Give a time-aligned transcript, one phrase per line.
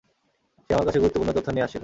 [0.65, 1.79] সে আমার কাছে গুরুত্বপূর্ণ তথ্য নিয়ে আসছিল।